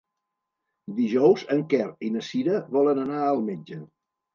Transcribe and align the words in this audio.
Dijous 1.01 1.45
en 1.57 1.63
Quer 1.75 1.87
i 2.09 2.13
na 2.17 2.27
Cira 2.33 2.59
volen 2.77 3.07
anar 3.07 3.25
al 3.33 3.49
metge. 3.53 3.85